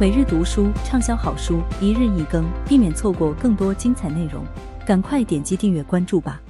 [0.00, 4.44] 每日读书畅销好书，一日一更，避免错过更多精彩内容。
[4.86, 6.42] 赶快点击订阅关注吧！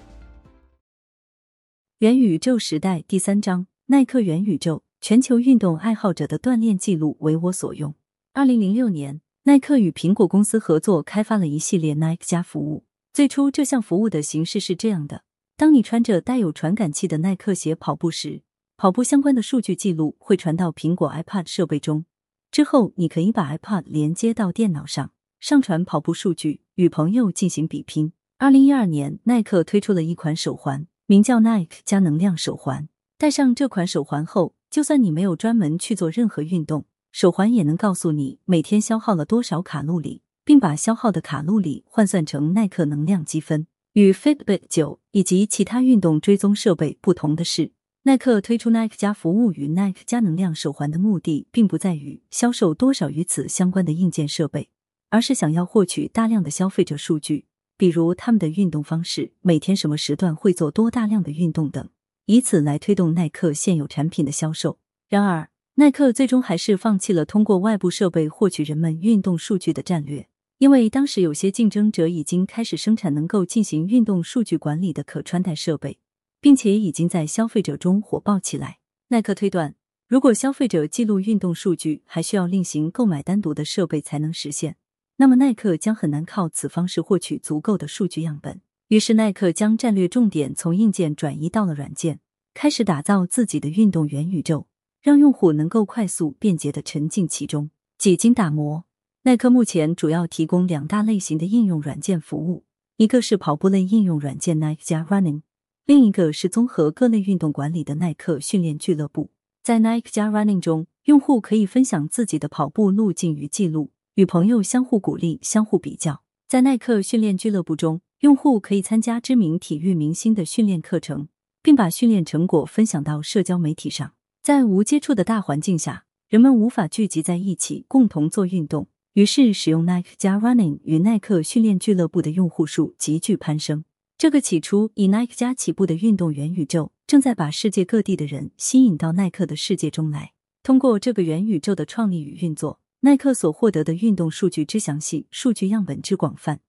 [1.98, 7.94] 元宇宙时代第三章：耐克元宇宙，全球运动爱好者的锻炼记录为我所用。
[8.32, 12.84] 二零零六年，耐克与苹果公司合作开发了一系列 Nike 加服务。
[13.12, 15.24] 最初，这项服务的形式是这样的：
[15.56, 18.42] 当你穿着带有传感器的耐克鞋跑步时，
[18.78, 22.06] 跑步相关的数据记录会传到苹果 iPad 设备中。
[22.52, 28.12] 之后，你可以把 iPad 连接到电脑上，上传跑步数据，与朋友进行比拼。
[28.36, 32.90] 二零一二年，耐克推出了一款手环，名叫 Nike 加能量手环。
[33.16, 43.66] 戴上这款手环后，就算你没有专门去做任何运动，手环也能告诉你每天消耗了多少卡路里，并把消耗的卡路里换算成耐克能量积分。
[43.94, 47.72] 与 Fitbit 九以及其他运动追踪设备不同的是。
[48.04, 54.70] 耐克推出 Nike 加服务与 Nike 加能量手环的目的，并不在于销售多少与此相关的硬件设备，
[55.10, 57.44] 而是想要获取大量的消费者数据，
[57.76, 61.88] 比如他们的运动方式、每天什么时段会做多大量的运动等，
[62.26, 64.80] 以此来推动耐克现有产品的销售。
[65.08, 70.28] 然而，耐克最终还是放弃了通过外部设备获取人们运动数据的战略，
[70.58, 76.00] 因为当时有些竞争者已经开始生产能够进行运动数据管理的可穿戴设备。
[76.42, 78.80] 并且已经在消费者中火爆起来。
[79.08, 79.76] 耐克推断，
[80.08, 84.76] 如果消费者记录运动数据还需要另行购买单独的设备才能实现，
[85.18, 88.60] 那么耐克将很难靠此方式获取足够的数据样本。
[88.88, 92.18] 于是，耐克将战略重点从硬件转移到了软件，
[92.52, 94.66] 开始打造自己的运动元宇宙，
[95.00, 97.70] 让用户能够快速便捷的沉浸其中。
[97.96, 98.84] 几经打磨，
[99.22, 102.64] 耐克目前主要提供两大类型的应用软件服务，
[102.96, 105.42] 一个是跑步类应用软件 Nike 加 Running。
[105.84, 109.30] 另一个是综合各类运动管理的耐克训练俱乐部，
[109.64, 116.22] 在 Nike 加 Running 中，用户可以分享自己的跑步路径与记录，与朋友相互鼓励、相互比较。
[116.46, 121.26] 在耐克训练俱乐部中，用户可以参加知名体育明星的训练课程，
[121.64, 124.12] 并把训练成果分享到社交媒体上。
[124.40, 133.84] 在无接触的大环境下，人们无法聚集在一起共同做运动，于是使用 Nike 加 Running 与耐克训练俱乐部的用户数急剧攀升。
[134.22, 140.30] 这个起初以 Nike 加起步的运动元宇宙，正在把世界各地的人吸引到耐克的世界中来。
[140.62, 146.60] 通过这个元宇宙的创立与运作，耐克所获得的运动数据之详细、数据样本之广泛，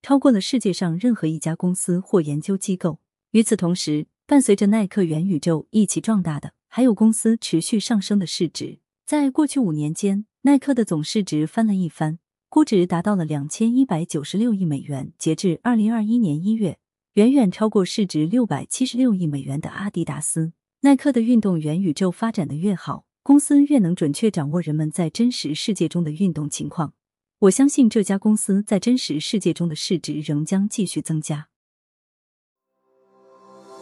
[0.00, 3.00] 超过了世界上任何一家公司或研究机构。
[3.32, 8.78] 与此同时，伴随着耐克元宇宙一起壮大的，还有公司持续上升的市值。
[9.04, 15.12] 在过去五年间，耐克的总市值翻了一番，估值达到了两千一百九十六亿美元。
[15.18, 16.78] 截至二零二一年一月。
[17.14, 20.52] 远远超过市值六百七十六亿美元的阿迪达斯。
[20.82, 26.94] 耐克的运动元宇宙发展的越好，公司越能准确掌握人们在真实世界中的运动情况。
[27.40, 31.48] 我相信这家公司在真实世界中的市值仍将继续增加。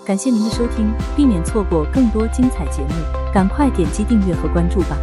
[0.06, 2.94] 感谢您的收听，避免错过更多精彩节目，
[3.34, 4.98] 赶快点击订阅和关注吧。